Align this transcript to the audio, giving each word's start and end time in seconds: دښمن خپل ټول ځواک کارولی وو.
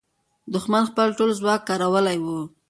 دښمن 0.53 0.83
خپل 0.89 1.07
ټول 1.17 1.29
ځواک 1.39 1.61
کارولی 1.69 2.17
وو. 2.23 2.39